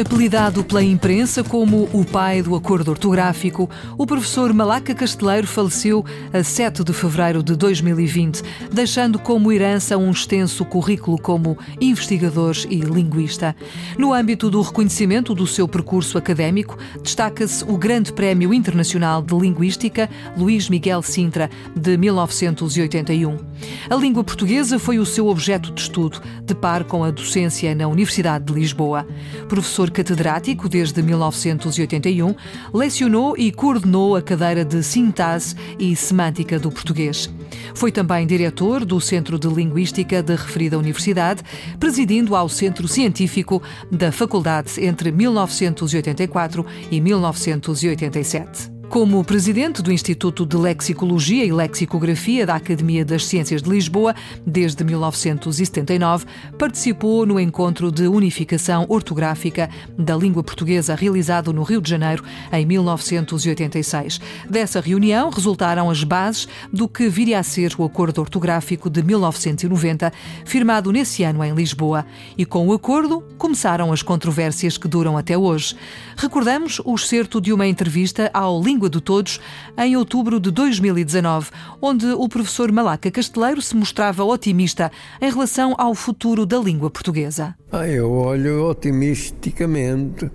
Apelidado 0.00 0.64
pela 0.64 0.82
imprensa 0.82 1.44
como 1.44 1.86
o 1.92 2.06
pai 2.06 2.40
do 2.40 2.54
acordo 2.54 2.90
ortográfico, 2.90 3.68
o 3.98 4.06
professor 4.06 4.50
Malaca 4.54 4.94
Casteleiro 4.94 5.46
faleceu 5.46 6.02
a 6.32 6.42
7 6.42 6.82
de 6.82 6.94
fevereiro 6.94 7.42
de 7.42 7.54
2020, 7.54 8.42
deixando 8.72 9.18
como 9.18 9.52
herança 9.52 9.98
um 9.98 10.10
extenso 10.10 10.64
currículo 10.64 11.18
como 11.18 11.58
investigador 11.78 12.56
e 12.70 12.76
linguista. 12.76 13.54
No 13.98 14.14
âmbito 14.14 14.48
do 14.48 14.62
reconhecimento 14.62 15.34
do 15.34 15.46
seu 15.46 15.68
percurso 15.68 16.16
académico, 16.16 16.78
destaca-se 17.02 17.62
o 17.64 17.76
Grande 17.76 18.10
Prémio 18.10 18.54
Internacional 18.54 19.20
de 19.20 19.34
Linguística 19.34 20.08
Luís 20.34 20.70
Miguel 20.70 21.02
Sintra, 21.02 21.50
de 21.76 21.98
1981. 21.98 23.49
A 23.88 23.94
língua 23.94 24.22
portuguesa 24.22 24.78
foi 24.78 24.98
o 24.98 25.06
seu 25.06 25.26
objeto 25.26 25.72
de 25.72 25.80
estudo, 25.80 26.20
de 26.44 26.54
par 26.54 26.84
com 26.84 27.02
a 27.02 27.10
docência 27.10 27.74
na 27.74 27.88
Universidade 27.88 28.44
de 28.44 28.52
Lisboa. 28.52 29.06
Professor 29.48 29.90
catedrático 29.90 30.68
desde 30.68 31.02
1981, 31.02 32.34
lecionou 32.72 33.36
e 33.36 33.50
coordenou 33.50 34.16
a 34.16 34.22
cadeira 34.22 34.64
de 34.64 34.82
Sintase 34.82 35.54
e 35.78 35.94
Semântica 35.96 36.58
do 36.58 36.70
Português. 36.70 37.28
Foi 37.74 37.92
também 37.92 38.26
diretor 38.26 38.84
do 38.84 39.00
Centro 39.00 39.38
de 39.38 39.48
Linguística 39.48 40.22
da 40.22 40.34
referida 40.34 40.78
universidade, 40.78 41.42
presidindo 41.78 42.34
ao 42.36 42.48
Centro 42.48 42.86
Científico 42.88 43.62
da 43.90 44.12
Faculdade 44.12 44.84
entre 44.84 45.10
1984 45.10 46.66
e 46.90 47.00
1987. 47.00 48.79
Como 48.90 49.22
presidente 49.22 49.82
do 49.82 49.92
Instituto 49.92 50.44
de 50.44 50.56
Lexicologia 50.56 51.44
e 51.44 51.52
Lexicografia 51.52 52.44
da 52.44 52.56
Academia 52.56 53.04
das 53.04 53.24
Ciências 53.24 53.62
de 53.62 53.70
Lisboa, 53.70 54.16
desde 54.44 54.82
1979, 54.82 56.26
participou 56.58 57.24
no 57.24 57.38
encontro 57.38 57.92
de 57.92 58.08
unificação 58.08 58.86
ortográfica 58.88 59.70
da 59.96 60.16
língua 60.16 60.42
portuguesa 60.42 60.96
realizado 60.96 61.52
no 61.52 61.62
Rio 61.62 61.80
de 61.80 61.88
Janeiro 61.88 62.24
em 62.52 62.66
1986. 62.66 64.20
Dessa 64.50 64.80
reunião 64.80 65.30
resultaram 65.30 65.88
as 65.88 66.02
bases 66.02 66.48
do 66.72 66.88
que 66.88 67.08
viria 67.08 67.38
a 67.38 67.44
ser 67.44 67.72
o 67.78 67.84
Acordo 67.84 68.20
Ortográfico 68.20 68.90
de 68.90 69.04
1990, 69.04 70.12
firmado 70.44 70.90
nesse 70.90 71.22
ano 71.22 71.44
em 71.44 71.54
Lisboa. 71.54 72.04
E 72.36 72.44
com 72.44 72.66
o 72.66 72.72
acordo 72.72 73.22
começaram 73.38 73.92
as 73.92 74.02
controvérsias 74.02 74.76
que 74.76 74.88
duram 74.88 75.16
até 75.16 75.38
hoje. 75.38 75.76
Recordamos 76.16 76.82
o 76.84 76.92
excerto 76.96 77.40
de 77.40 77.52
uma 77.52 77.68
entrevista 77.68 78.28
ao 78.34 78.60
Língua 78.60 78.79
de 78.88 79.00
Todos, 79.00 79.40
em 79.76 79.96
outubro 79.96 80.40
de 80.40 80.50
2019, 80.50 81.50
onde 81.82 82.06
o 82.06 82.28
professor 82.28 82.70
Malaca 82.70 83.10
Casteleiro 83.10 83.60
se 83.60 83.76
mostrava 83.76 84.24
otimista 84.24 84.90
em 85.20 85.30
relação 85.30 85.74
ao 85.76 85.94
futuro 85.94 86.46
da 86.46 86.58
língua 86.58 86.90
portuguesa. 86.90 87.54
Ah, 87.72 87.86
eu 87.86 88.10
olho 88.10 88.66
otimisticamente, 88.68 90.30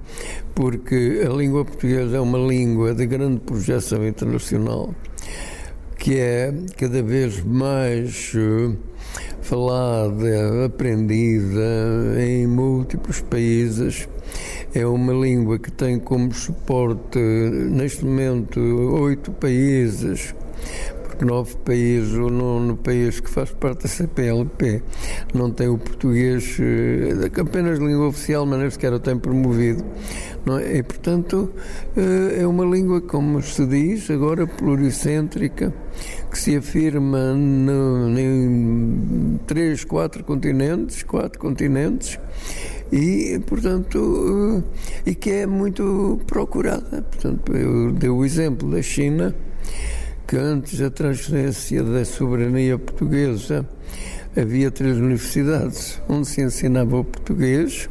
porque 0.53 1.23
a 1.25 1.29
língua 1.33 1.65
portuguesa 1.65 2.17
é 2.17 2.19
uma 2.19 2.37
língua 2.37 2.93
de 2.93 3.05
grande 3.05 3.39
projeção 3.39 4.05
internacional, 4.07 4.93
que 5.97 6.17
é 6.17 6.53
cada 6.77 7.01
vez 7.01 7.43
mais 7.43 8.33
uh, 8.35 8.77
falada, 9.41 10.65
aprendida 10.65 12.19
em 12.19 12.47
múltiplos 12.47 13.21
países 13.21 14.07
é 14.75 14.85
uma 14.85 15.13
língua 15.13 15.57
que 15.57 15.71
tem 15.71 15.97
como 15.97 16.33
suporte, 16.33 17.17
neste 17.17 18.03
momento, 18.03 18.59
oito 18.59 19.31
países, 19.31 20.35
porque 21.01 21.23
nove 21.23 21.55
países, 21.63 22.13
o 22.13 22.29
nono 22.29 22.75
país 22.75 23.21
que 23.21 23.29
faz 23.29 23.51
parte 23.51 23.83
da 23.83 23.87
CPLP, 23.87 24.83
não 25.33 25.49
tem 25.49 25.69
o 25.69 25.77
português 25.77 26.57
eh, 26.59 27.39
apenas 27.39 27.79
língua 27.79 28.07
oficial, 28.07 28.45
mas 28.45 28.59
nem 28.59 28.69
sequer 28.69 28.91
o 28.91 28.99
tem 28.99 29.17
promovido. 29.17 29.85
É? 30.61 30.77
E, 30.77 30.83
portanto, 30.83 31.53
eh, 31.95 32.41
é 32.41 32.47
uma 32.47 32.65
língua, 32.65 32.99
como 32.99 33.41
se 33.41 33.65
diz, 33.65 34.11
agora 34.11 34.45
pluricêntrica, 34.45 35.73
que 36.35 36.41
se 36.41 36.57
afirma 36.57 37.33
no, 37.33 38.09
em 38.19 39.39
três, 39.47 39.85
quatro 39.85 40.21
continentes, 40.21 41.01
quatro 41.01 41.39
continentes, 41.39 42.19
e, 42.91 43.39
portanto, 43.47 44.61
eh, 45.05 45.11
e 45.11 45.15
que 45.15 45.31
é 45.31 45.45
muito 45.45 46.19
procurada. 46.27 47.03
Portanto, 47.03 47.55
eu 47.55 47.93
dei 47.93 48.09
o 48.09 48.25
exemplo 48.25 48.69
da 48.69 48.81
China, 48.81 49.33
que 50.27 50.35
antes 50.35 50.77
da 50.77 50.89
transferência 50.89 51.81
da 51.81 52.03
soberania 52.03 52.77
portuguesa 52.77 53.65
havia 54.35 54.69
três 54.69 54.97
universidades 54.97 56.01
onde 56.09 56.27
se 56.27 56.41
ensinava 56.41 56.97
o 56.97 57.03
português 57.05 57.89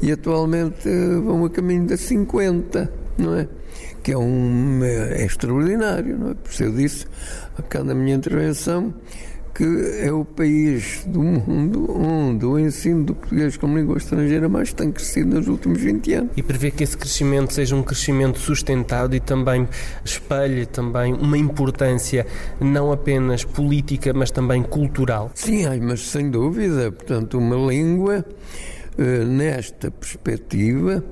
e 0.00 0.10
atualmente 0.10 0.88
eh, 0.88 1.20
vão 1.22 1.44
a 1.44 1.50
caminho 1.50 1.86
das 1.86 2.00
50, 2.00 2.90
não 3.18 3.34
é? 3.34 3.46
Que 4.06 4.12
é, 4.12 4.16
um, 4.16 4.84
é 4.84 5.24
extraordinário, 5.24 6.16
não 6.16 6.30
é? 6.30 6.34
Por 6.34 6.48
isso 6.48 6.62
eu 6.62 6.70
disse, 6.70 7.06
a 7.58 7.62
cada 7.62 7.92
minha 7.92 8.14
intervenção, 8.14 8.94
que 9.52 9.64
é 10.00 10.12
o 10.12 10.24
país 10.24 11.04
do 11.04 11.20
mundo 11.20 11.90
onde 11.90 12.46
o 12.46 12.56
ensino 12.56 13.02
do 13.02 13.16
português 13.16 13.56
como 13.56 13.76
língua 13.76 13.98
estrangeira 13.98 14.48
mais 14.48 14.72
tem 14.72 14.92
crescido 14.92 15.34
nos 15.34 15.48
últimos 15.48 15.80
20 15.80 16.12
anos. 16.12 16.30
E 16.36 16.42
prevê 16.44 16.70
que 16.70 16.84
esse 16.84 16.96
crescimento 16.96 17.52
seja 17.52 17.74
um 17.74 17.82
crescimento 17.82 18.38
sustentado 18.38 19.16
e 19.16 19.18
também 19.18 19.68
espelhe 20.04 20.66
também 20.66 21.12
uma 21.12 21.36
importância 21.36 22.28
não 22.60 22.92
apenas 22.92 23.42
política, 23.42 24.12
mas 24.14 24.30
também 24.30 24.62
cultural. 24.62 25.32
Sim, 25.34 25.64
mas 25.80 26.00
sem 26.02 26.30
dúvida. 26.30 26.92
Portanto, 26.92 27.38
uma 27.38 27.56
língua, 27.56 28.24
eh, 28.96 29.24
nesta 29.24 29.90
perspectiva, 29.90 31.02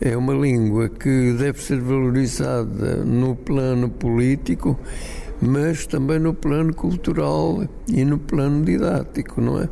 é 0.00 0.16
uma 0.16 0.32
língua 0.32 0.88
que 0.88 1.32
deve 1.32 1.62
ser 1.62 1.80
valorizada 1.80 2.96
no 3.04 3.34
plano 3.34 3.88
político 3.88 4.78
mas 5.40 5.86
também 5.86 6.18
no 6.18 6.34
plano 6.34 6.74
cultural 6.74 7.64
e 7.86 8.04
no 8.04 8.18
plano 8.18 8.64
didático, 8.64 9.40
não 9.40 9.60
é? 9.60 9.68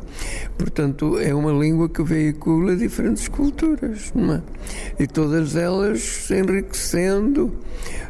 Portanto, 0.57 1.19
é 1.19 1.33
uma 1.33 1.51
língua 1.51 1.89
que 1.89 2.01
veicula 2.03 2.75
diferentes 2.75 3.27
culturas, 3.27 4.11
não 4.15 4.35
é? 4.35 4.41
E 4.99 5.07
todas 5.07 5.55
elas 5.55 6.01
se 6.01 6.39
enriquecendo, 6.39 7.53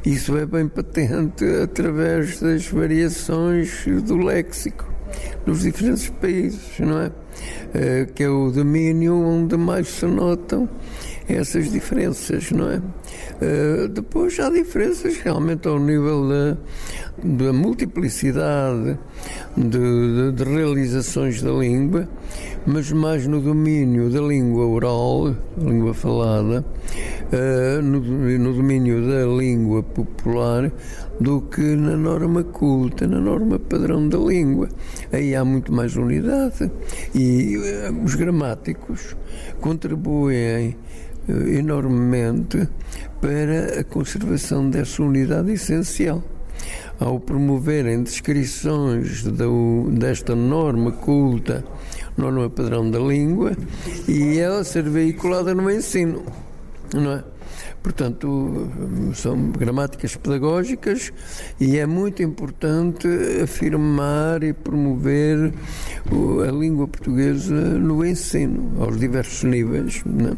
isso 0.06 0.38
é 0.38 0.46
bem 0.46 0.68
patente 0.68 1.46
através 1.64 2.40
das 2.40 2.68
variações 2.68 3.86
do 4.04 4.18
léxico 4.18 4.88
nos 5.46 5.62
diferentes 5.62 6.10
países, 6.10 6.80
não 6.80 7.02
é? 7.02 7.12
Eh, 7.74 8.08
que 8.14 8.24
é 8.24 8.30
o 8.30 8.52
domínio 8.52 9.16
onde 9.16 9.58
mais 9.58 9.88
se 9.88 10.06
notam 10.06 10.70
essas 11.28 11.72
diferenças, 11.72 12.52
não 12.52 12.72
é? 12.72 12.78
Uh, 12.78 13.88
depois 13.90 14.40
há 14.40 14.50
diferenças 14.50 15.18
realmente 15.18 15.68
ao 15.68 15.80
nível 15.80 16.28
da, 16.28 16.58
da 17.24 17.54
multiplicidade 17.54 18.98
de, 19.56 19.70
de, 19.70 20.32
de, 20.32 20.44
realizações 20.44 21.42
da 21.42 21.52
língua, 21.52 22.08
mas 22.66 22.92
mais 22.92 23.28
no 23.28 23.42
domínio 23.42 24.10
da 24.10 24.22
língua 24.22 24.66
oral, 24.66 25.36
língua 25.58 25.94
falada, 25.94 26.66
uh, 27.34 27.82
no, 27.82 28.00
no 28.00 28.54
domínio 28.54 29.06
da 29.06 29.26
língua 29.26 29.84
popular, 29.84 30.72
do 31.20 31.42
que 31.42 31.62
na 31.62 31.98
norma 31.98 32.44
culta, 32.44 33.08
na 33.08 33.20
norma 33.20 33.60
padrão 33.60 34.08
da 34.08 34.18
língua. 34.18 34.70
Aí 35.12 35.36
há 35.36 35.44
muito 35.44 35.74
mais 35.74 35.96
unidade 35.96 36.72
e 37.14 37.58
uh, 37.58 38.04
os 38.04 38.16
gramáticos 38.16 39.16
contribuem 39.60 40.76
enormemente 41.28 42.68
para 43.22 43.80
a 43.80 43.84
conservação 43.84 44.70
dessa 44.70 45.04
unidade 45.04 45.52
essencial. 45.52 46.24
Ao 47.00 47.20
promoverem 47.20 48.02
descrições 48.02 49.24
do, 49.24 49.90
desta 49.92 50.36
norma 50.36 50.92
culta, 50.92 51.64
norma 52.18 52.50
padrão 52.50 52.90
da 52.90 52.98
língua, 52.98 53.52
e 54.08 54.40
ela 54.40 54.64
ser 54.64 54.84
veiculada 54.90 55.54
no 55.54 55.70
ensino, 55.70 56.24
não 56.94 57.12
é? 57.12 57.24
Portanto, 57.84 58.70
são 59.14 59.52
gramáticas 59.52 60.16
pedagógicas 60.16 61.14
e 61.60 61.78
é 61.78 61.86
muito 61.86 62.22
importante 62.22 63.08
afirmar 63.42 64.44
e 64.44 64.52
promover 64.52 65.54
a 66.48 66.52
língua 66.52 66.88
portuguesa 66.88 67.54
no 67.54 68.06
ensino, 68.06 68.74
aos 68.84 69.00
diversos 69.00 69.44
níveis. 69.44 70.02
Não 70.06 70.32
é? 70.32 70.38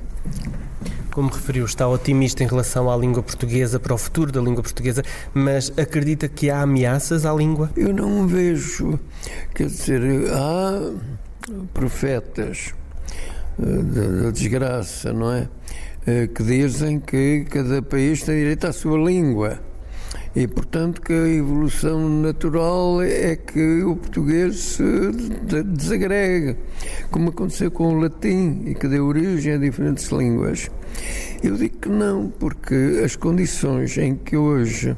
Como 1.20 1.30
referiu, 1.30 1.66
está 1.66 1.86
otimista 1.86 2.46
em 2.46 2.48
relação 2.48 2.90
à 2.90 2.96
língua 2.96 3.22
portuguesa, 3.22 3.78
para 3.78 3.94
o 3.94 3.98
futuro 3.98 4.32
da 4.32 4.40
língua 4.40 4.64
portuguesa, 4.64 5.04
mas 5.34 5.70
acredita 5.78 6.30
que 6.30 6.50
há 6.50 6.62
ameaças 6.62 7.26
à 7.26 7.34
língua? 7.34 7.70
Eu 7.76 7.94
não 7.94 8.26
vejo. 8.26 8.98
Quer 9.54 9.68
dizer, 9.68 10.02
há 10.32 10.94
profetas 11.74 12.74
eh, 13.62 14.24
da 14.24 14.32
desgraça, 14.32 15.12
não 15.12 15.34
é? 15.34 15.50
Eh, 16.08 16.28
que 16.28 16.42
dizem 16.42 17.02
que 17.02 17.46
cada 17.50 17.82
país 17.82 18.24
tem 18.24 18.38
direito 18.38 18.66
à 18.66 18.72
sua 18.72 18.98
língua. 18.98 19.60
E, 20.34 20.48
portanto, 20.48 21.02
que 21.02 21.12
a 21.12 21.28
evolução 21.28 22.08
natural 22.22 23.02
é 23.02 23.36
que 23.36 23.84
o 23.84 23.98
português 23.98 24.58
se 24.58 25.12
desagregue, 25.66 26.56
como 27.12 27.32
aconteceu 27.32 27.70
com 27.70 27.90
o 27.90 28.00
latim 28.00 28.62
e 28.68 28.74
que 28.74 28.88
deu 28.88 29.06
origem 29.06 29.56
a 29.56 29.58
diferentes 29.58 30.08
línguas. 30.12 30.70
Eu 31.44 31.56
digo 31.56 31.78
que 31.78 31.90
não, 31.90 32.30
porque 32.30 33.02
as 33.04 33.16
condições 33.16 33.98
em 33.98 34.16
que 34.16 34.36
hoje 34.36 34.96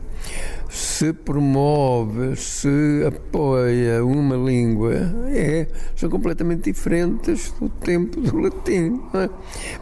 se 0.72 1.12
promove, 1.12 2.36
se 2.38 3.04
apoia 3.06 4.04
uma 4.06 4.38
língua, 4.38 4.94
é, 5.28 5.68
são 5.96 6.10
completamente 6.10 6.72
diferentes 6.72 7.52
do 7.60 7.68
tempo 7.68 8.22
do 8.22 8.38
latim. 8.40 9.02
É? 9.14 9.30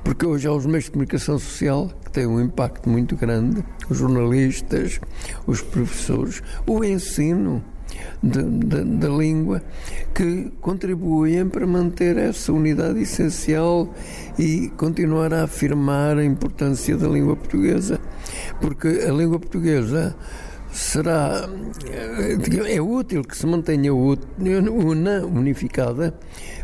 Porque 0.04 0.26
hoje 0.26 0.48
há 0.48 0.52
os 0.52 0.66
meios 0.66 0.86
de 0.86 0.92
comunicação 0.92 1.38
social 1.38 1.92
que 2.04 2.12
têm 2.12 2.26
um 2.26 2.42
impacto 2.42 2.90
muito 2.90 3.16
grande, 3.16 3.64
os 3.88 3.98
jornalistas, 4.00 5.00
os 5.46 5.62
professores, 5.62 6.42
o 6.66 6.84
ensino. 6.84 7.64
Da 8.22 9.07
língua 9.07 9.63
que 10.13 10.51
contribuem 10.60 11.48
para 11.48 11.66
manter 11.66 12.18
essa 12.18 12.51
unidade 12.51 13.01
essencial 13.01 13.94
e 14.38 14.69
continuar 14.75 15.34
a 15.34 15.44
afirmar 15.44 16.18
a 16.18 16.25
importância 16.25 16.98
da 16.98 17.07
língua 17.07 17.36
portuguesa. 17.36 18.00
Porque 18.60 18.88
a 18.88 19.12
língua 19.12 19.40
portuguesa 19.40 20.16
será 20.72 21.50
eh, 21.90 22.75
é 22.75 22.81
útil 22.81 23.24
que 23.24 23.36
se 23.36 23.46
mantenha 23.46 23.94
una, 23.94 25.25
unificada 25.25 26.13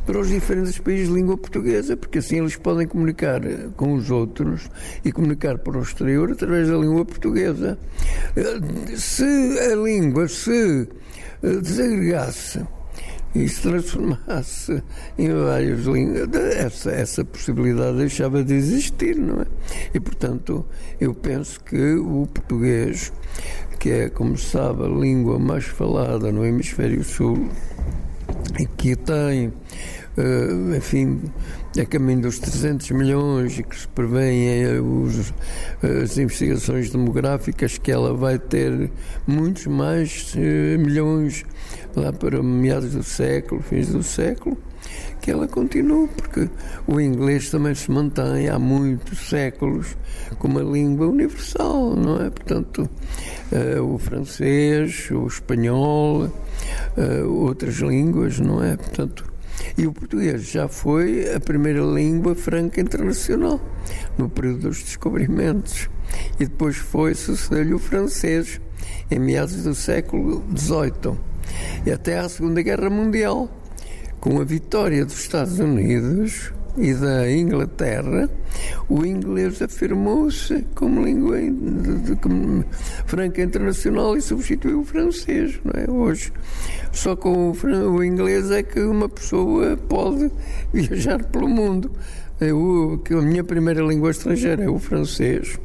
para 0.06 0.20
os 0.20 0.30
diferentes 0.30 0.78
países 0.78 1.08
de 1.08 1.14
língua 1.14 1.38
portuguesa, 1.38 1.98
porque 1.98 2.20
assim 2.20 2.40
eles 2.40 2.56
podem 2.56 2.88
comunicar 2.88 3.42
com 3.76 3.94
os 3.94 4.12
outros 4.12 4.70
e 5.04 5.12
comunicar 5.12 5.58
para 5.58 5.80
o 5.80 5.82
exterior 5.82 6.32
através 6.32 6.68
da 6.68 6.78
língua 6.78 7.04
portuguesa. 7.04 7.80
Eh, 8.36 8.96
se 8.96 9.24
a 9.72 9.76
língua 9.76 10.28
se 10.28 10.84
eh, 10.84 10.88
desagregasse 11.62 12.66
e 13.34 13.50
se 13.50 13.62
transformasse 13.62 14.82
em 15.18 15.34
várias 15.34 15.86
línguas, 15.86 16.30
essa, 16.56 16.92
essa 16.92 17.26
possibilidade 17.26 17.98
deixava 17.98 18.44
de 18.44 18.54
existir, 18.54 19.16
não 19.18 19.42
é? 19.42 19.46
E, 19.94 20.00
portanto, 20.00 20.66
eu 21.02 21.14
penso 21.14 21.60
que 21.62 21.96
o 21.96 22.28
português 22.28 23.12
que 23.86 23.92
é, 23.92 24.10
como 24.10 24.36
se 24.36 24.50
sabe, 24.50 24.84
a 24.84 24.88
língua 24.88 25.38
mais 25.38 25.66
falada 25.66 26.32
no 26.32 26.44
hemisfério 26.44 27.04
sul 27.04 27.50
e 28.60 28.66
que 28.66 28.96
tem, 28.96 29.54
uh, 30.18 30.76
enfim, 30.76 31.22
a 31.80 31.86
caminho 31.86 32.22
dos 32.22 32.40
300 32.40 32.92
milhões 32.92 33.60
que 33.62 33.80
se 33.80 33.88
prevêem 33.88 34.80
os, 34.80 35.34
as 36.04 36.18
investigações 36.18 36.90
demográficas 36.90 37.78
que 37.78 37.92
ela 37.92 38.14
vai 38.14 38.40
ter 38.40 38.92
muitos 39.28 39.68
mais 39.68 40.34
uh, 40.36 40.80
milhões 40.80 41.44
lá 41.96 42.12
para 42.12 42.42
meados 42.42 42.92
do 42.92 43.04
século, 43.04 43.62
fins 43.62 43.90
do 43.90 44.04
século 44.04 44.58
que 45.22 45.32
ela 45.32 45.48
continue, 45.48 46.08
porque 46.08 46.48
o 46.86 47.02
inglês 47.02 47.50
também 47.50 47.74
se 47.74 47.90
mantém 47.90 48.48
há 48.48 48.60
muitos 48.60 49.28
séculos 49.28 49.98
como 50.38 50.60
uma 50.60 50.72
língua 50.72 51.08
universal, 51.08 51.96
não 51.96 52.22
é? 52.22 52.30
Portanto, 52.30 52.88
uh, 53.52 53.82
o 53.82 53.98
francês, 53.98 55.10
o 55.10 55.26
espanhol, 55.26 56.26
uh, 56.26 57.28
outras 57.28 57.78
línguas, 57.78 58.40
não 58.40 58.64
é? 58.64 58.78
Portanto, 58.78 59.26
e 59.78 59.88
o 59.88 59.92
português 59.92 60.44
já 60.44 60.68
foi 60.68 61.34
a 61.34 61.40
primeira 61.40 61.82
língua 61.82 62.36
franca 62.36 62.82
internacional 62.82 63.60
no 64.18 64.30
período 64.30 64.70
dos 64.70 64.84
descobrimentos. 64.84 65.90
E 66.40 66.46
depois 66.46 66.78
foi, 66.78 67.14
sucedeu-lhe 67.14 67.74
o 67.74 67.80
francês 67.80 68.60
em 69.10 69.20
meados 69.20 69.64
do 69.64 69.76
século 69.76 70.44
XVIII 70.56 71.18
e 71.86 71.92
até 71.92 72.20
à 72.20 72.28
Segunda 72.30 72.62
Guerra 72.62 72.90
Mundial 72.90 73.50
com 74.20 74.40
a 74.40 74.44
vitória 74.44 75.06
dos 75.06 75.20
Estados 75.20 75.60
Unidos 75.60 76.52
e 76.78 76.94
da 76.94 77.32
Inglaterra, 77.32 78.30
o 78.90 79.06
inglês 79.06 79.62
afirmou-se 79.62 80.66
como 80.76 81.04
língua 81.04 81.38
como 82.22 82.66
franca 83.06 83.42
internacional 83.42 84.18
e 84.18 84.22
substituiu 84.22 84.82
o 84.82 84.86
francês, 84.86 85.60
não 85.64 85.72
é? 85.74 85.90
Hoje, 85.90 86.34
só 86.92 87.16
com 87.16 87.52
o, 87.52 88.04
inglês 88.04 88.52
é 88.52 88.62
que 88.62 88.82
uma 88.82 89.08
pessoa 89.08 89.78
pode 89.78 90.30
viajar 90.74 91.24
pelo 91.24 91.48
mundo. 91.48 91.92
Eu, 92.40 93.02
que 93.06 93.14
a 93.14 93.22
minha 93.22 93.44
primeira 93.44 93.82
língua 93.82 94.12
estrangeira 94.12 94.64
é 94.64 94.70
o 94.70 94.78
francês. 94.78 95.58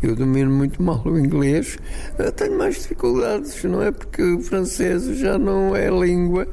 Eu 0.00 0.14
domino 0.14 0.50
muito 0.50 0.82
mal 0.82 1.02
o 1.04 1.18
inglês, 1.18 1.78
eu 2.18 2.30
tenho 2.32 2.58
mais 2.58 2.74
dificuldades, 2.74 3.62
não 3.64 3.82
é? 3.82 3.90
Porque 3.90 4.22
o 4.22 4.40
francês 4.40 5.04
já 5.18 5.38
não 5.38 5.74
é 5.74 5.88
língua 5.88 6.46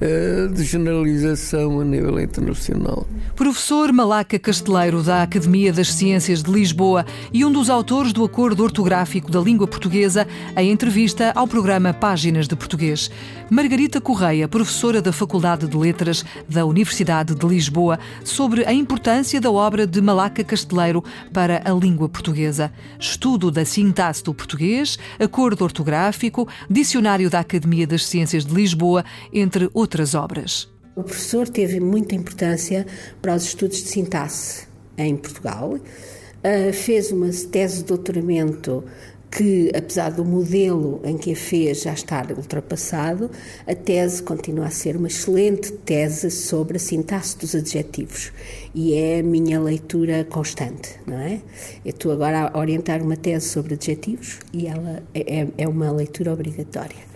de 0.00 0.62
generalização 0.62 1.80
a 1.80 1.84
nível 1.84 2.20
internacional. 2.20 3.04
Professor 3.34 3.92
Malaca 3.92 4.38
Casteleiro, 4.38 5.02
da 5.02 5.22
Academia 5.22 5.72
das 5.72 5.92
Ciências 5.92 6.40
de 6.40 6.50
Lisboa 6.52 7.04
e 7.32 7.44
um 7.44 7.50
dos 7.50 7.68
autores 7.68 8.12
do 8.12 8.24
Acordo 8.24 8.62
Ortográfico 8.62 9.30
da 9.30 9.40
Língua 9.40 9.66
Portuguesa, 9.66 10.26
em 10.56 10.70
entrevista 10.70 11.32
ao 11.34 11.48
programa 11.48 11.92
Páginas 11.92 12.46
de 12.46 12.54
Português. 12.54 13.10
Margarita 13.50 14.00
Correia, 14.00 14.46
professora 14.46 15.02
da 15.02 15.12
Faculdade 15.12 15.66
de 15.66 15.76
Letras 15.76 16.24
da 16.48 16.64
Universidade 16.64 17.34
de 17.34 17.46
Lisboa, 17.46 17.98
sobre 18.22 18.64
a 18.64 18.72
importância 18.72 19.40
da 19.40 19.50
obra 19.50 19.86
de 19.86 20.00
Malaca 20.00 20.44
Casteleiro 20.44 21.02
para 21.32 21.60
a 21.64 21.72
língua 21.72 22.08
portuguesa. 22.08 22.70
Estudo 23.00 23.50
da 23.50 23.64
sintaxe 23.64 24.22
do 24.22 24.32
português, 24.32 24.96
acordo 25.18 25.64
ortográfico, 25.64 26.46
dicionário 26.70 27.28
da 27.28 27.40
Academia 27.40 27.86
das 27.86 28.06
Ciências 28.06 28.44
de 28.44 28.54
Lisboa, 28.54 29.04
entre 29.32 29.68
outros 29.74 29.87
outras 29.88 30.14
obras. 30.14 30.68
O 30.94 31.02
professor 31.02 31.48
teve 31.48 31.80
muita 31.80 32.14
importância 32.14 32.86
para 33.22 33.34
os 33.34 33.44
estudos 33.44 33.82
de 33.82 33.88
sintaxe 33.88 34.66
em 34.98 35.16
Portugal. 35.16 35.74
Uh, 35.74 36.72
fez 36.72 37.10
uma 37.10 37.28
tese 37.50 37.78
de 37.78 37.84
doutoramento 37.84 38.84
que, 39.30 39.70
apesar 39.76 40.10
do 40.10 40.24
modelo 40.24 41.00
em 41.04 41.16
que 41.16 41.32
a 41.32 41.36
fez 41.36 41.82
já 41.82 41.92
estar 41.92 42.30
ultrapassado, 42.32 43.30
a 43.66 43.74
tese 43.74 44.22
continua 44.22 44.66
a 44.66 44.70
ser 44.70 44.96
uma 44.96 45.08
excelente 45.08 45.72
tese 45.72 46.30
sobre 46.30 46.76
a 46.76 46.80
sintaxe 46.80 47.36
dos 47.36 47.54
adjetivos 47.54 48.32
e 48.74 48.94
é 48.94 49.20
a 49.20 49.22
minha 49.22 49.60
leitura 49.60 50.24
constante, 50.24 50.98
não 51.06 51.18
é? 51.18 51.40
Eu 51.84 51.90
estou 51.90 52.10
agora 52.12 52.50
a 52.52 52.58
orientar 52.58 53.02
uma 53.02 53.16
tese 53.16 53.48
sobre 53.48 53.74
adjetivos 53.74 54.38
e 54.52 54.66
ela 54.66 55.02
é, 55.14 55.40
é, 55.40 55.48
é 55.58 55.68
uma 55.68 55.90
leitura 55.90 56.32
obrigatória. 56.32 57.07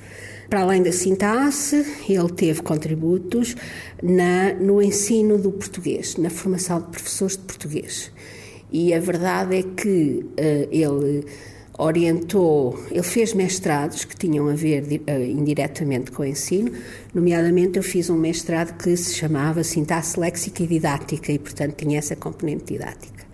Para 0.52 0.60
além 0.60 0.82
da 0.82 0.92
sintaxe, 0.92 1.82
ele 2.06 2.28
teve 2.30 2.60
contributos 2.60 3.56
na, 4.02 4.52
no 4.52 4.82
ensino 4.82 5.38
do 5.38 5.50
português, 5.50 6.16
na 6.18 6.28
formação 6.28 6.78
de 6.78 6.88
professores 6.88 7.38
de 7.38 7.42
português. 7.44 8.12
E 8.70 8.92
a 8.92 9.00
verdade 9.00 9.56
é 9.56 9.62
que 9.62 10.22
uh, 10.22 10.68
ele 10.70 11.24
orientou, 11.78 12.78
ele 12.90 13.02
fez 13.02 13.32
mestrados 13.32 14.04
que 14.04 14.14
tinham 14.14 14.46
a 14.46 14.52
ver 14.52 14.82
uh, 14.82 15.22
indiretamente 15.22 16.10
com 16.10 16.22
o 16.22 16.26
ensino, 16.26 16.70
nomeadamente 17.14 17.78
eu 17.78 17.82
fiz 17.82 18.10
um 18.10 18.18
mestrado 18.18 18.76
que 18.76 18.94
se 18.94 19.14
chamava 19.14 19.64
Sintaxe 19.64 20.20
Léxica 20.20 20.64
e 20.64 20.66
Didática 20.66 21.32
e, 21.32 21.38
portanto, 21.38 21.76
tinha 21.76 21.98
essa 21.98 22.14
componente 22.14 22.74
didática. 22.74 23.24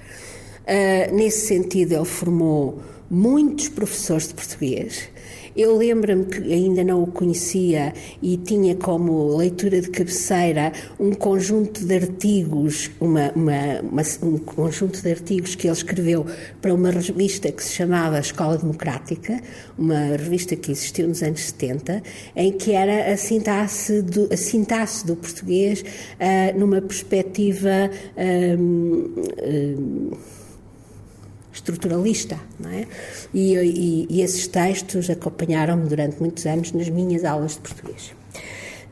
Uh, 0.62 1.16
nesse 1.16 1.48
sentido, 1.48 1.96
ele 1.96 2.04
formou 2.04 2.78
muitos 3.10 3.68
professores 3.68 4.28
de 4.28 4.34
português 4.34 5.10
eu 5.56 5.76
lembro-me 5.76 6.24
que 6.26 6.52
ainda 6.52 6.84
não 6.84 7.02
o 7.02 7.06
conhecia 7.06 7.92
e 8.22 8.36
tinha 8.36 8.74
como 8.74 9.36
leitura 9.36 9.80
de 9.80 9.90
cabeceira 9.90 10.72
um 10.98 11.12
conjunto 11.12 11.84
de 11.84 11.94
artigos, 11.94 12.90
uma, 13.00 13.32
uma, 13.34 13.80
uma, 13.82 14.02
um 14.22 14.38
conjunto 14.38 15.02
de 15.02 15.10
artigos 15.10 15.54
que 15.54 15.66
ele 15.66 15.76
escreveu 15.76 16.26
para 16.60 16.74
uma 16.74 16.90
revista 16.90 17.50
que 17.50 17.62
se 17.62 17.72
chamava 17.72 18.18
Escola 18.18 18.56
Democrática, 18.56 19.40
uma 19.76 20.16
revista 20.16 20.56
que 20.56 20.70
existiu 20.70 21.08
nos 21.08 21.22
anos 21.22 21.40
70, 21.40 22.02
em 22.36 22.52
que 22.52 22.72
era 22.72 23.12
a 23.12 23.16
sintaxe 23.16 24.02
do, 24.02 24.28
a 24.32 24.36
sintaxe 24.36 25.06
do 25.06 25.16
português 25.16 25.82
uh, 25.82 26.58
numa 26.58 26.80
perspectiva. 26.80 27.90
Um, 28.16 29.14
um, 29.42 30.10
estruturalista, 31.58 32.38
não 32.58 32.70
é? 32.70 32.86
E, 33.32 33.54
e, 33.54 34.06
e 34.08 34.22
esses 34.22 34.46
textos 34.46 35.10
acompanharam-me 35.10 35.88
durante 35.88 36.20
muitos 36.20 36.46
anos 36.46 36.72
nas 36.72 36.88
minhas 36.88 37.24
aulas 37.24 37.52
de 37.52 37.60
português. 37.60 38.12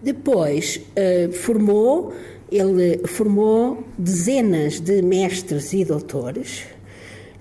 Depois 0.03 0.77
uh, 0.77 1.33
formou, 1.33 2.13
ele 2.51 2.99
formou 3.07 3.83
dezenas 3.97 4.79
de 4.81 5.03
mestres 5.03 5.73
e 5.73 5.85
doutores, 5.85 6.65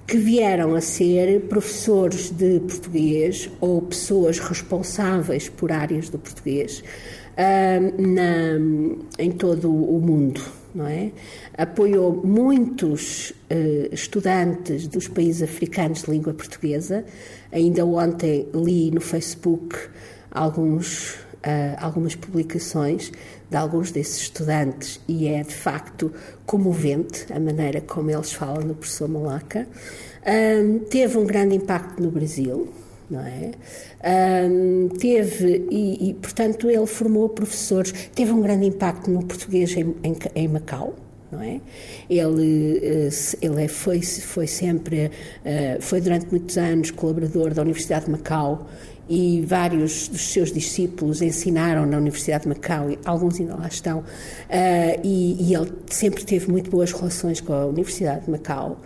que 0.07 0.17
vieram 0.17 0.75
a 0.75 0.81
ser 0.81 1.41
professores 1.41 2.29
de 2.29 2.59
português 2.59 3.49
ou 3.59 3.81
pessoas 3.81 4.37
responsáveis 4.39 5.49
por 5.49 5.71
áreas 5.71 6.09
do 6.09 6.19
português 6.19 6.83
uh, 7.33 8.01
na, 8.01 8.59
em 9.17 9.31
todo 9.31 9.69
o 9.69 9.99
mundo. 9.99 10.41
Não 10.75 10.85
é? 10.85 11.11
Apoiou 11.57 12.13
muitos 12.13 13.29
uh, 13.29 13.93
estudantes 13.93 14.87
dos 14.87 15.07
países 15.07 15.41
africanos 15.41 16.03
de 16.03 16.11
língua 16.11 16.33
portuguesa. 16.33 17.05
Ainda 17.49 17.85
ontem 17.85 18.49
li 18.53 18.91
no 18.91 18.99
Facebook 18.99 19.77
alguns, 20.29 21.13
uh, 21.13 21.77
algumas 21.79 22.13
publicações 22.13 23.09
de 23.49 23.55
alguns 23.55 23.91
desses 23.91 24.23
estudantes 24.23 24.99
e 25.07 25.27
é 25.27 25.43
de 25.43 25.53
facto 25.53 26.11
comovente 26.45 27.25
a 27.31 27.39
maneira 27.39 27.79
como 27.79 28.11
eles 28.11 28.33
falam 28.33 28.67
do 28.67 28.75
professor 28.75 29.07
Malaca. 29.07 29.67
Um, 30.27 30.79
teve 30.79 31.17
um 31.17 31.25
grande 31.25 31.55
impacto 31.55 32.01
no 32.01 32.09
Brasil, 32.09 32.67
não 33.09 33.21
é? 33.21 33.51
Um, 34.47 34.89
teve, 34.89 35.67
e, 35.69 36.09
e, 36.09 36.13
portanto 36.15 36.69
ele 36.69 36.85
formou 36.85 37.29
professores, 37.29 37.91
teve 38.13 38.31
um 38.31 38.41
grande 38.41 38.65
impacto 38.65 39.09
no 39.09 39.23
português 39.25 39.75
em, 39.75 39.95
em, 40.03 40.15
em 40.35 40.47
Macau, 40.47 40.95
não 41.31 41.41
é? 41.41 41.59
Ele, 42.09 42.79
eh, 42.83 43.09
ele 43.41 43.63
é, 43.63 43.67
foi, 43.67 44.01
foi 44.01 44.47
sempre, 44.47 45.11
eh, 45.43 45.77
foi 45.81 45.99
durante 46.01 46.27
muitos 46.29 46.57
anos 46.57 46.91
colaborador 46.91 47.53
da 47.53 47.61
Universidade 47.61 48.05
de 48.05 48.11
Macau 48.11 48.67
e 49.07 49.43
vários 49.45 50.07
dos 50.07 50.31
seus 50.31 50.51
discípulos 50.51 51.21
ensinaram 51.21 51.85
na 51.85 51.97
Universidade 51.97 52.43
de 52.43 52.49
Macau, 52.49 52.87
alguns 53.05 53.39
ainda 53.39 53.55
lá 53.55 53.67
estão, 53.67 53.99
uh, 53.99 54.03
e, 55.03 55.49
e, 55.49 55.53
ele 55.53 55.71
sempre 55.87 56.23
teve 56.25 56.49
muito 56.49 56.69
boas 56.71 56.91
relações 56.91 57.39
com 57.39 57.53
a 57.53 57.65
Universidade 57.67 58.25
de 58.25 58.31
Macau. 58.31 58.81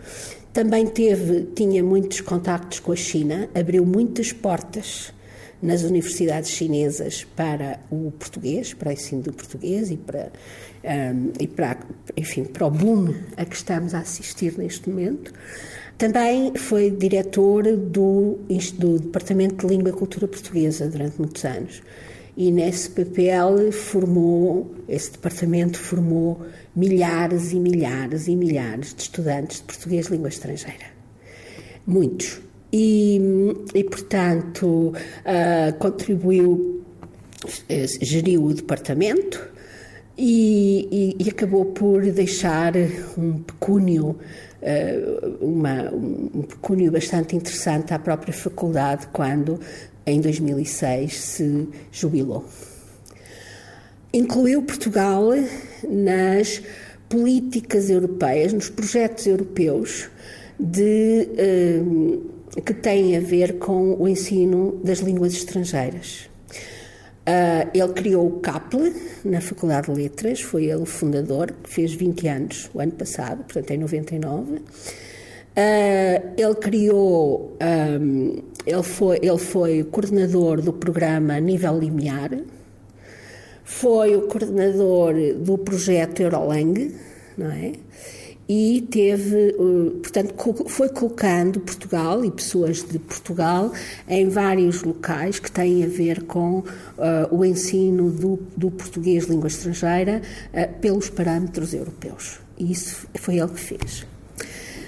Também 0.54 0.88
teve, 0.88 1.48
tinha 1.56 1.84
muitos 1.84 2.22
contactos 2.22 2.80
com 2.80 2.92
a 2.92 2.96
China, 2.96 3.50
abriu 3.54 3.86
muitas 3.86 4.34
portas 4.34 5.14
nas 5.62 5.84
universidades 5.84 6.50
chinesas 6.50 7.26
para 7.36 7.80
o 7.92 8.12
português, 8.12 8.74
para 8.74 8.90
o 8.90 8.92
ensino 8.92 9.22
do 9.22 9.34
português 9.34 9.92
e 9.92 9.98
para, 9.98 10.32
um, 10.84 11.32
e 11.40 11.48
para, 11.48 11.78
enfim, 12.16 12.46
para 12.46 12.66
o 12.66 12.72
boom 12.72 13.14
a 13.36 13.46
que 13.46 13.56
estamos 13.56 13.94
a 13.94 14.00
assistir 14.00 14.58
neste 14.58 14.90
momento. 14.90 15.34
Também 15.98 16.56
foi 16.56 16.90
diretor 16.90 17.76
do, 17.76 18.40
do 18.78 19.00
Departamento 19.00 19.68
de 19.68 19.76
Língua 19.76 19.90
e 19.90 19.94
Cultura 19.94 20.28
Portuguesa 20.30 20.88
durante 20.88 21.20
muitos 21.20 21.44
anos. 21.44 21.82
E 22.40 22.54
nesse 22.54 22.90
papel 22.92 23.70
formou, 23.74 24.74
esse 24.88 25.12
departamento 25.12 25.78
formou 25.78 26.40
milhares 26.74 27.52
e 27.52 27.60
milhares 27.60 28.30
e 28.30 28.36
milhares 28.38 28.94
de 28.94 29.02
estudantes 29.02 29.58
de 29.58 29.64
português 29.64 30.08
língua 30.08 30.30
estrangeira. 30.30 30.86
Muitos. 31.86 32.40
E, 32.72 33.20
e 33.76 33.84
portanto, 33.84 34.94
uh, 34.94 35.78
contribuiu, 35.80 36.82
eh, 37.68 37.86
geriu 38.02 38.46
o 38.46 38.54
departamento 38.54 39.46
e, 40.18 41.16
e, 41.20 41.26
e 41.26 41.30
acabou 41.30 41.66
por 41.66 42.02
deixar 42.10 42.74
um 43.18 43.40
pecúnio 43.40 44.18
uh, 44.62 45.46
uma, 45.46 45.90
um 45.94 46.44
pecúnio 46.44 46.92
bastante 46.92 47.36
interessante 47.36 47.94
à 47.94 48.00
própria 48.00 48.34
faculdade 48.34 49.08
quando, 49.08 49.60
em 50.06 50.22
2006, 50.22 51.14
se 51.14 51.68
jubilou. 51.92 52.46
Incluiu 54.14 54.64
Portugal 54.64 55.32
nas 55.88 56.62
políticas 57.08 57.90
europeias, 57.90 58.54
nos 58.54 58.70
projetos 58.70 59.26
europeus 59.28 60.10
de, 60.60 61.28
uh, 61.84 62.62
que 62.62 62.74
têm 62.74 63.18
a 63.18 63.20
ver 63.20 63.60
com 63.60 63.96
o 64.00 64.08
ensino 64.08 64.80
das 64.84 65.00
línguas 65.00 65.34
estrangeiras. 65.34 66.30
Uh, 67.30 67.70
ele 67.74 67.94
criou 67.94 68.28
o 68.28 68.40
CAPLE 68.40 68.92
na 69.24 69.40
Faculdade 69.40 69.94
de 69.94 70.02
Letras, 70.02 70.42
foi 70.42 70.66
ele 70.66 70.82
o 70.82 70.86
fundador, 70.86 71.54
fez 71.64 71.94
20 71.94 72.28
anos 72.28 72.70
o 72.74 72.80
ano 72.80 72.94
passado, 72.94 73.44
portanto 73.44 73.72
em 73.72 73.78
99. 73.78 74.54
Uh, 74.54 74.62
ah, 75.56 76.22
ele 76.38 76.56
criou, 76.56 77.56
um, 77.62 78.42
ele, 78.70 78.84
foi, 78.84 79.18
ele 79.22 79.38
foi 79.38 79.84
coordenador 79.84 80.62
do 80.62 80.74
programa 80.74 81.40
Nível 81.40 81.80
Limiar, 81.80 82.32
foi 83.64 84.16
o 84.16 84.22
coordenador 84.24 85.14
do 85.38 85.58
projeto 85.58 86.22
Eurolang, 86.22 86.92
não 87.38 87.52
é? 87.52 87.74
e 88.50 88.82
teve, 88.90 89.50
eh, 89.50 89.54
portanto, 90.02 90.34
foi 90.68 90.90
colocando 90.90 91.60
Portugal 91.60 92.26
e 92.26 92.32
pessoas 92.32 92.84
de 92.84 92.98
Portugal 92.98 93.72
em 94.08 94.28
vários 94.28 94.82
locais 94.82 95.38
que 95.38 95.52
têm 95.52 95.84
a 95.84 95.88
ver 95.88 96.24
com 96.24 96.58
uh, 96.58 96.64
o 97.30 97.46
ensino 97.46 98.10
do, 98.10 98.40
do, 98.58 98.72
português 98.72 99.26
língua 99.26 99.48
estrangeira 99.48 100.24
uh, 100.52 100.80
pelos 100.80 101.12
parâmetros 101.12 101.76
europeus. 101.76 102.40
E 102.58 102.72
isso 102.72 103.08
foi 103.14 103.38
ele 103.38 103.50
que 103.50 103.60
fez. 103.60 104.08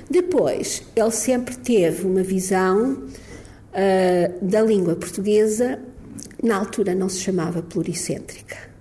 Depois, 0.09 0.81
ele 0.95 1.11
sempre 1.11 1.55
teve 1.55 2.07
uma 2.07 2.23
visão 2.23 3.03
uh, 3.71 4.45
da 4.45 4.61
língua 4.61 4.95
portuguesa, 4.95 5.79
na 6.43 6.57
altura 6.57 6.95
não 6.95 7.09
se 7.09 7.19
chamava 7.19 7.61
pluricêntrica 7.61 8.71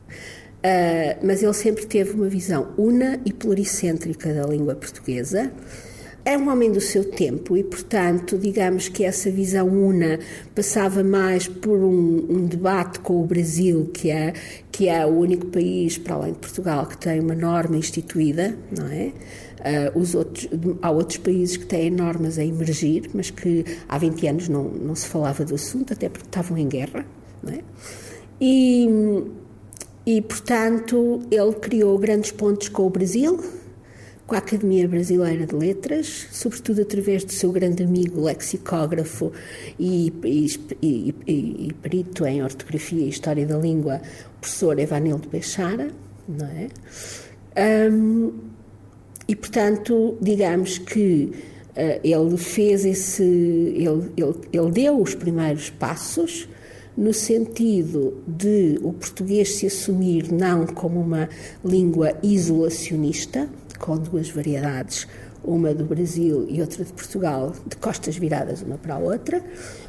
Uh, 0.61 1.17
mas 1.27 1.43
ele 1.43 1.55
sempre 1.55 1.87
teve 1.87 2.13
uma 2.13 2.29
visão 2.29 2.69
una 2.77 3.19
e 3.25 3.33
pluricêntrica 3.33 4.33
da 4.35 4.47
língua 4.47 4.75
portuguesa. 4.75 5.51
É 6.23 6.37
um 6.37 6.51
homem 6.51 6.71
do 6.71 6.83
seu 6.83 7.03
tempo 7.03 7.57
e, 7.57 7.65
portanto, 7.65 8.37
digamos 8.37 8.87
que 8.91 9.05
essa 9.05 9.31
visão 9.31 9.67
una 9.67 10.19
passava 10.55 11.03
mais 11.03 11.49
por 11.49 11.79
um, 11.79 12.27
um, 12.29 12.47
debate 12.47 13.01
com 13.01 13.23
o 13.23 13.27
Brasil, 13.27 13.91
que 13.95 14.11
é, 14.11 14.35
que 14.71 14.87
é 14.87 15.07
o 15.07 15.09
único 15.09 15.47
país, 15.47 15.97
para 15.97 16.15
além 16.15 16.35
de 16.35 16.41
Portugal, 16.41 16.85
que 16.85 16.99
tem 16.99 17.21
uma 17.21 17.35
norma 17.35 17.79
instituída, 17.79 18.55
não 18.71 18.87
é? 18.87 19.13
Uh, 19.61 19.99
os 19.99 20.15
outros, 20.15 20.49
há 20.81 20.91
outros 20.91 21.19
países 21.19 21.57
que 21.57 21.67
têm 21.67 21.91
normas 21.91 22.39
a 22.39 22.45
emergir, 22.45 23.11
mas 23.13 23.31
que 23.31 23.65
há 23.89 23.99
20 23.99 24.27
anos 24.27 24.49
não, 24.49 24.65
não 24.65 24.95
se 24.95 25.07
falava 25.07 25.45
do 25.45 25.55
assunto, 25.55 25.93
até 25.93 26.09
porque 26.09 26.27
estavam 26.27 26.57
em 26.57 26.69
guerra, 26.69 27.05
não 27.43 27.53
é? 27.53 27.61
E 28.41 28.89
e, 30.07 30.23
portanto, 30.23 31.21
ele 31.31 31.53
criou 31.55 31.99
grandes 31.99 32.33
pontos 32.33 32.69
com 32.69 32.87
o 32.87 32.91
Brasil, 32.91 33.39
com 34.27 34.35
a 34.35 34.39
Academia 34.39 34.89
Brasileira 34.89 35.47
de 35.47 35.55
Letras, 35.55 36.27
sobretudo 36.33 36.83
através 36.83 37.23
do 37.23 37.33
seu 37.33 37.53
grande 37.53 37.83
amigo 37.83 38.21
lexicógrafo 38.21 39.31
e, 39.79 40.13
e, 40.25 40.47
e, 40.83 41.15
e 41.69 41.73
perito 41.83 42.25
em 42.25 42.43
ortografia 42.43 43.05
e 43.05 43.09
história 43.09 43.47
da 43.47 43.59
língua, 43.59 44.01
o 44.37 44.41
professor 44.41 44.79
Evanildo 44.79 45.29
Bechara, 45.29 45.91
não 46.27 46.47
é? 46.47 46.69
Um, 47.91 48.33
e, 49.31 49.37
portanto, 49.37 50.19
digamos 50.21 50.79
que 50.79 51.31
uh, 51.77 52.01
ele 52.03 52.37
fez 52.37 52.85
esse, 52.85 53.23
ele, 53.23 54.11
ele, 54.17 54.35
ele 54.53 54.71
deu 54.73 55.01
os 55.01 55.15
primeiros 55.15 55.71
passos 55.71 56.49
no 56.97 57.15
sentido 57.15 58.25
de 58.27 58.81
o 58.83 58.93
português 58.93 59.55
se 59.55 59.69
assumir 59.69 60.33
não 60.33 60.67
como 60.67 61.01
uma 61.01 61.29
língua 61.65 62.13
isolacionista, 62.25 63.49
com 63.79 63.97
duas 63.99 64.29
variedades, 64.29 65.07
uma 65.45 65.73
do 65.73 65.85
Brasil 65.85 66.45
e 66.49 66.61
outra 66.61 66.85
de 66.85 66.93
Portugal, 66.93 67.55
de 67.69 67.77
costas 67.77 68.17
viradas 68.17 68.63
uma 68.63 68.79
para 68.79 68.97
a 68.97 68.99
outra, 68.99 69.45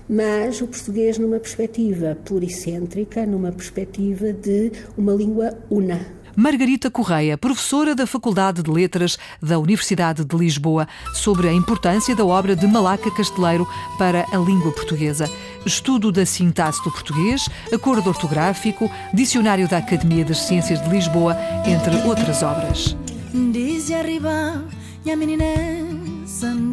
mas 0.08 0.62
o 0.62 0.68
português 0.68 1.18
numa 1.18 1.40
perspectiva 1.40 2.16
pluricêntrica, 2.24 3.26
numa 3.26 3.52
perspectiva 3.52 4.32
de 4.32 4.72
uma 4.96 5.14
língua 5.14 5.58
una 5.68 6.21
Margarita 6.36 6.90
Correia, 6.90 7.38
professora 7.38 7.94
da 7.94 8.08
Faculdade 8.08 8.64
de 8.64 8.72
Letras 8.72 9.18
da 9.42 9.60
Universidade 9.60 10.24
de 10.24 10.36
Lisboa, 10.36 10.88
sobre 11.14 11.50
a 11.50 11.54
importância 11.54 12.16
da 12.16 12.26
obra 12.26 12.56
de 12.56 12.66
Malaca 12.68 13.12
Casteleiro 13.12 13.68
para 13.98 14.26
a 14.32 14.38
língua 14.38 14.72
portuguesa. 14.72 15.30
Estudo 15.66 16.12
da 16.12 16.26
sintaxe 16.26 16.82
do 16.84 16.92
português, 16.92 17.50
acordo 17.74 18.08
ortográfico, 18.08 18.90
dicionário 19.14 19.68
da 19.68 19.78
Academia 19.78 20.24
das 20.24 20.40
Ciências 20.40 20.82
de 20.82 20.90
Lisboa, 20.90 21.36
entre 21.66 21.96
outras 22.08 22.42
obras. 22.42 22.96
Diz 23.34 23.92
arriba, 23.92 24.64
minha 25.04 25.18
menina, 25.18 25.46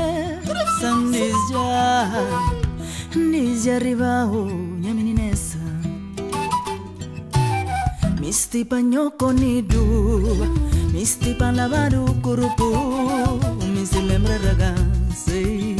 sa 0.80 0.94
ndizya 0.94 2.10
ndizya 3.16 3.78
ribaho 3.78 4.44
Misti 4.84 5.58
mistipa 8.20 8.82
nyoko 8.82 9.32
nidu 9.32 9.84
mistipa 10.92 11.52
labaru 11.52 12.04
kurupu 12.22 12.68
misilembre 13.74 14.38
ragase 14.38 15.76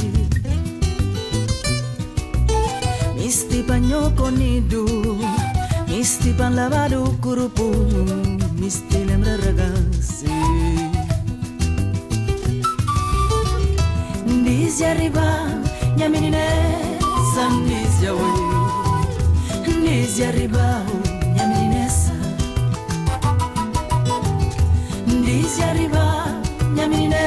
mistipa 3.16 3.80
nyoko 3.80 4.30
nidu 4.30 4.86
mistipa 5.88 6.50
labaru 6.50 7.12
kurupu 7.20 7.74
misilembre 8.60 9.36
ragase 9.36 9.69
ndizya 14.70 14.90
arriva, 14.90 15.26
nyaminine 15.96 16.46
sa 17.34 17.44
ndizya 17.50 18.12
we 18.14 18.30
ndizya 19.78 20.30
ribaho 20.30 20.94
nyamininesa 21.34 22.12
ndizya 25.06 25.72
riba 25.72 26.04
nyaminine 26.74 27.24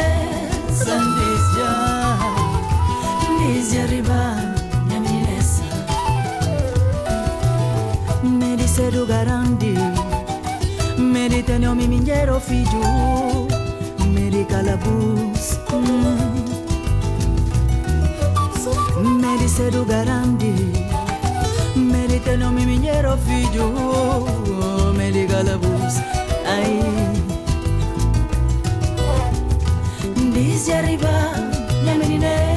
sa 0.85 0.95
ndizya 1.07 1.69
ndizya 3.35 3.85
riba 3.91 4.19
nyamininesa 4.89 5.63
medise 8.39 8.89
rugarandi 8.89 9.75
medite 10.97 11.59
nomi 11.59 11.87
mingero 11.87 12.39
fiju 12.39 12.83
medicalabus 14.15 15.59
mm. 15.73 16.22
Me 19.23 19.37
disse 19.37 19.69
do 19.69 19.85
garandi 19.85 20.53
Me 21.75 22.05
di 22.07 22.19
tenho 22.19 22.51
mi 22.51 22.65
minheiro 22.65 23.15
filho 23.25 23.71
Me 24.97 25.11
di 25.11 25.25
calabus 25.25 25.95
Ai 26.45 26.83
Diz 30.33 30.67
arriba 30.67 31.13
Minha 31.83 32.52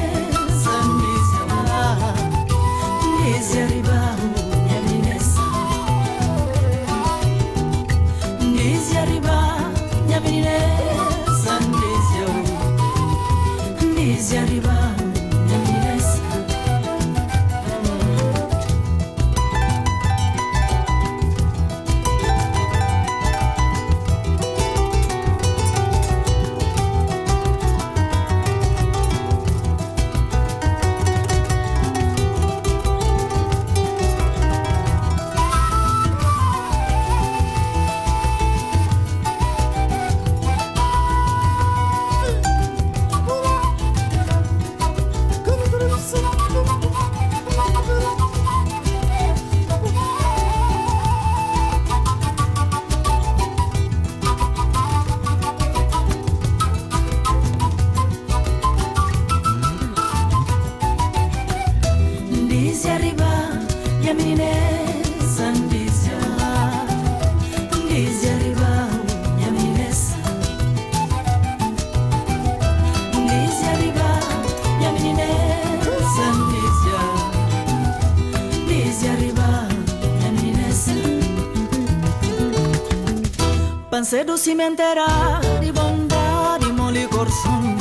Pancedo 84.17 84.35
cimentera 84.35 85.39
di 85.59 85.71
bontà 85.71 86.57
di 86.57 86.71
moli 86.71 87.05
corson 87.07 87.77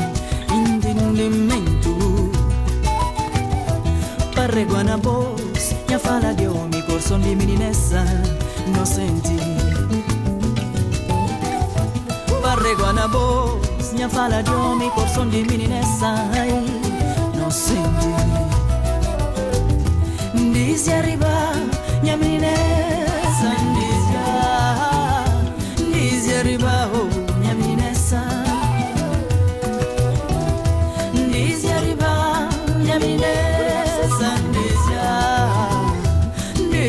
intendimento 0.50 1.96
Parre 4.34 4.66
guanabos, 4.66 5.74
minha 5.86 5.98
fala 5.98 6.34
de 6.34 6.46
homem, 6.46 6.82
coração 6.82 7.18
de 7.20 7.34
meninessa, 7.34 8.04
inocente. 8.66 9.34
Parre 12.42 12.74
guanabos, 12.74 13.92
minha 13.94 14.10
fala 14.10 14.42
de 14.42 14.50
homem, 14.50 14.90
coração 14.90 15.26
de 15.30 15.42
meninessa, 15.42 16.16
inocente. 17.32 18.08
Diz 20.52 20.86
arriba, 20.88 21.54
minha 22.02 22.18
meninessa, 22.18 22.35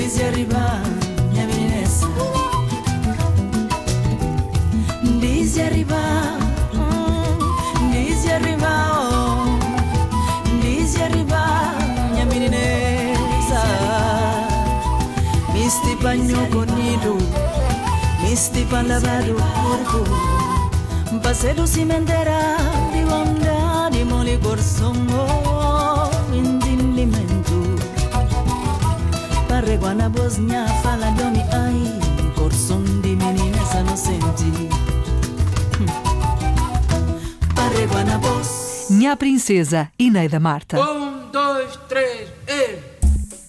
Diz 0.07 0.23
arriba, 0.23 0.81
minha 1.29 1.45
meninessa. 1.45 2.07
Diz 5.19 5.57
arriba, 5.59 5.99
hum, 6.73 7.91
diz 7.91 8.25
arriba, 8.31 8.69
oh, 8.95 9.59
diz 10.61 10.95
arriba, 11.01 11.73
minha 12.09 12.25
meninessa. 12.25 13.61
Misti 15.53 15.97
paño 16.01 16.39
cornido, 16.51 17.17
misti 18.23 18.63
pan 18.63 18.87
lavado 18.87 19.35
corpo. 19.35 21.19
Passei 21.21 21.53
do 21.53 21.67
cimentera 21.67 22.55
di 22.93 23.03
onda 23.03 23.89
di 23.91 24.05
moli 24.05 24.39
corsongo 24.39 25.46
Guana 29.87 30.09
bosnia 30.09 30.67
fala 30.83 31.11
domi 31.11 31.41
ai 31.49 32.33
corson 32.35 32.83
di 32.99 33.15
meninessa 33.15 33.79
inocente. 33.79 34.43
Parre 37.55 37.87
guana 37.87 38.17
bos. 38.17 38.89
Nha 38.89 39.15
Princesa 39.15 39.89
e 39.97 40.11
Neida 40.11 40.41
Marta. 40.41 40.77
Um, 40.77 41.31
dois, 41.31 41.79
três, 41.87 42.27
e. 42.49 42.79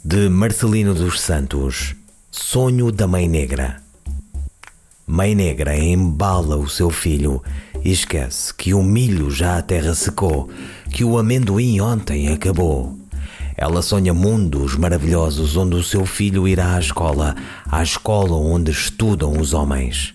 De 0.05 0.29
Marcelino 0.29 0.95
dos 0.95 1.21
Santos 1.21 1.97
Sonho 2.31 2.93
da 2.93 3.09
Mãe 3.09 3.29
Negra 3.29 3.83
Mãe 5.09 5.35
Negra 5.35 5.77
embala 5.77 6.57
o 6.57 6.69
seu 6.69 6.89
filho 6.89 7.43
e 7.83 7.91
esquece 7.91 8.55
que 8.55 8.73
o 8.73 8.83
milho 8.85 9.29
já 9.29 9.59
a 9.59 9.63
terra 9.63 9.93
secou, 9.93 10.49
que 10.93 11.03
o 11.03 11.19
amendoim 11.19 11.81
ontem 11.81 12.33
acabou. 12.33 12.97
Ela 13.61 13.83
sonha 13.83 14.15
mundos 14.15 14.77
maravilhosos 14.77 15.57
onde 15.57 15.75
o 15.75 15.83
seu 15.83 16.07
filho 16.07 16.47
irá 16.47 16.77
à 16.77 16.79
escola, 16.79 17.35
à 17.69 17.83
escola 17.83 18.37
onde 18.37 18.71
estudam 18.71 19.33
os 19.33 19.53
homens. 19.53 20.15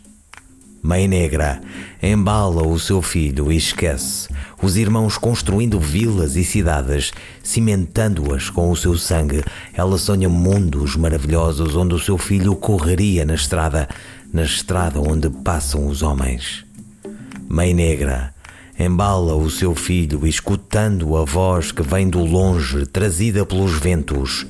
Mãe 0.81 1.09
Negra 1.09 1.61
embala 2.01 2.65
o 2.65 2.79
seu 2.79 3.01
filho 3.01 3.51
e 3.51 3.57
esquece 3.57 4.29
os 4.61 4.77
irmãos 4.77 5.17
construindo 5.17 5.77
vilas 5.77 6.37
e 6.37 6.43
cidades, 6.45 7.11
cimentando-as 7.43 8.49
com 8.49 8.71
o 8.71 8.77
seu 8.77 8.97
sangue. 8.97 9.43
Ela 9.73 9.97
sonha 9.97 10.29
mundos 10.29 10.95
maravilhosos 10.95 11.75
onde 11.75 11.93
o 11.95 11.99
seu 11.99 12.17
filho 12.17 12.55
correria 12.55 13.25
na 13.25 13.35
estrada, 13.35 13.89
na 14.31 14.43
estrada 14.43 15.01
onde 15.01 15.29
passam 15.29 15.87
os 15.87 16.01
homens. 16.01 16.65
Mãe 17.49 17.73
Negra 17.73 18.33
embala 18.77 19.35
o 19.35 19.49
seu 19.49 19.75
filho, 19.75 20.25
escutando 20.25 21.15
a 21.15 21.23
voz 21.23 21.71
que 21.71 21.81
vem 21.81 22.09
do 22.09 22.23
longe, 22.23 22.85
trazida 22.85 23.45
pelos 23.45 23.73
ventos. 23.73 24.45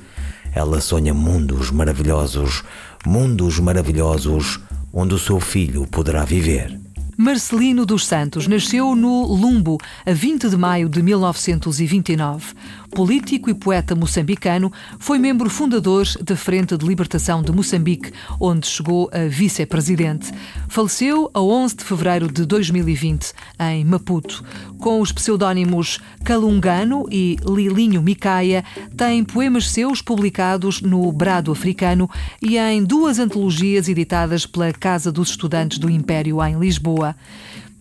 Ela 0.53 0.79
sonha 0.79 1.13
mundos 1.13 1.71
maravilhosos, 1.71 2.63
mundos 3.05 3.59
maravilhosos 3.59 4.59
onde 4.93 5.15
o 5.15 5.19
seu 5.19 5.39
filho 5.39 5.87
poderá 5.87 6.23
viver. 6.23 6.79
Marcelino 7.17 7.85
dos 7.85 8.07
Santos 8.07 8.47
nasceu 8.47 8.95
no 8.95 9.25
Lumbo 9.25 9.77
a 10.05 10.11
20 10.11 10.49
de 10.49 10.57
maio 10.57 10.89
de 10.89 11.01
1929. 11.01 12.53
Político 12.93 13.49
e 13.49 13.53
poeta 13.55 13.95
moçambicano, 13.95 14.71
foi 14.99 15.17
membro 15.17 15.49
fundador 15.49 16.05
da 16.21 16.35
Frente 16.35 16.77
de 16.77 16.85
Libertação 16.85 17.41
de 17.41 17.51
Moçambique, 17.51 18.13
onde 18.39 18.67
chegou 18.67 19.09
a 19.11 19.27
vice-presidente. 19.27 20.31
Faleceu 20.69 21.29
a 21.33 21.41
11 21.41 21.77
de 21.77 21.83
fevereiro 21.83 22.31
de 22.31 22.45
2020, 22.45 23.33
em 23.59 23.83
Maputo. 23.83 24.43
Com 24.77 25.01
os 25.01 25.11
pseudónimos 25.11 25.99
Calungano 26.23 27.05
e 27.11 27.37
Lilinho 27.43 28.01
Micaia, 28.01 28.63
tem 28.95 29.23
poemas 29.23 29.69
seus 29.71 30.01
publicados 30.01 30.81
no 30.81 31.11
Brado 31.11 31.51
Africano 31.51 32.09
e 32.41 32.57
em 32.57 32.83
duas 32.83 33.17
antologias 33.17 33.89
editadas 33.89 34.45
pela 34.45 34.71
Casa 34.71 35.11
dos 35.11 35.29
Estudantes 35.29 35.79
do 35.79 35.89
Império 35.89 36.43
em 36.45 36.59
Lisboa. 36.59 37.15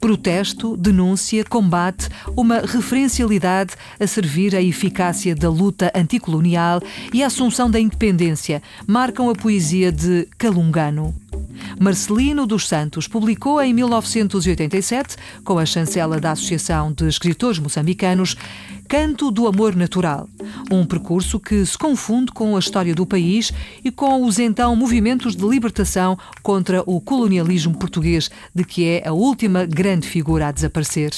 Protesto, 0.03 0.77
denúncia, 0.77 1.45
combate, 1.45 2.09
uma 2.37 2.59
referencialidade 2.59 3.75
a 4.01 4.07
servir 4.09 4.53
à 4.57 4.61
eficácia 4.61 5.33
da 5.33 5.49
luta 5.49 5.93
anticolonial 5.95 6.83
e 7.13 7.23
a 7.23 7.29
assunção 7.29 7.71
da 7.71 7.79
independência 7.79 8.61
marcam 8.85 9.31
a 9.31 9.33
poesia 9.33 9.93
de 9.93 10.27
Calungano. 10.37 11.15
Marcelino 11.81 12.49
dos 12.49 12.67
Santos 12.67 13.07
publicou 13.07 13.63
em 13.63 13.73
1987, 13.73 15.17
com 15.45 15.57
a 15.57 15.65
chancela 15.65 16.19
da 16.19 16.33
Associação 16.33 16.93
de 16.93 17.07
Escritores 17.07 17.61
Moçambicanos, 17.61 18.37
Canto 18.89 19.31
do 19.31 19.47
Amor 19.47 19.75
Natural, 19.75 20.29
um 20.71 20.85
percurso 20.85 21.41
que 21.41 21.65
se 21.65 21.79
confunde 21.79 22.31
com 22.33 22.55
a 22.55 22.59
história 22.59 22.95
do 22.95 23.07
país 23.07 23.53
e 23.83 23.91
com 23.91 24.25
os 24.25 24.39
então 24.39 24.77
movimentos 24.77 25.35
de 25.35 25.47
libertação 25.47 26.19
contra 26.43 26.83
o 26.87 27.01
colonialismo 27.01 27.77
português, 27.77 28.31
de 28.55 28.65
que 28.65 28.85
é 28.87 29.09
a 29.09 29.13
última 29.13 29.65
grande 29.65 30.07
figura 30.07 30.49
a 30.49 30.53
desaparecer. 30.53 31.11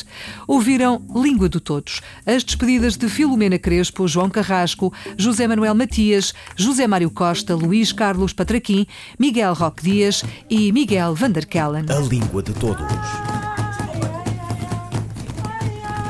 Ouviram 0.46 1.02
Língua 1.14 1.48
de 1.48 1.58
Todos, 1.58 2.00
as 2.24 2.44
despedidas 2.44 2.96
de 2.96 3.08
Filomena 3.08 3.58
Crespo, 3.58 4.06
João 4.06 4.30
Carrasco, 4.30 4.92
José 5.16 5.48
Manuel 5.48 5.74
Matias, 5.74 6.32
José 6.56 6.86
Mário 6.86 7.10
Costa, 7.10 7.54
Luís 7.54 7.92
Carlos 7.92 8.32
Patraquim, 8.32 8.86
Miguel 9.18 9.54
Roque 9.54 9.82
Dias 9.82 10.22
e 10.48 10.70
Miguel 10.72 11.14
Vanderkellen. 11.14 11.86
A 11.88 11.98
Língua 11.98 12.42
de 12.42 12.52
Todos. 12.52 13.33